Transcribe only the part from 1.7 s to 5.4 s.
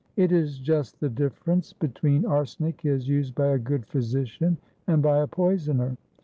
between arsenic as used by a good physician and by a